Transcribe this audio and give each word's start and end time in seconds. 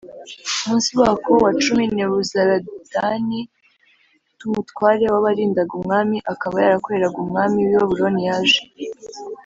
munsi 0.65 0.91
wako 1.01 1.31
wa 1.43 1.51
cumi 1.61 1.83
Nebuzaradani 1.95 3.41
t 4.37 4.39
umutware 4.47 5.05
w 5.13 5.15
abarindaga 5.19 5.71
umwami 5.79 6.17
akaba 6.33 6.55
yarakoreraga 6.63 7.17
umwami 7.25 7.57
w 7.61 7.69
i 7.71 7.75
Babuloni 7.79 8.21
yaje 8.29 8.61